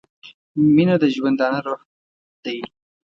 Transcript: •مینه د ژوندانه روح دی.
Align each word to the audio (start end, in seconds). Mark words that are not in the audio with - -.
•مینه 0.75 0.95
د 1.01 1.03
ژوندانه 1.15 1.59
روح 1.65 1.81
دی. 2.43 2.57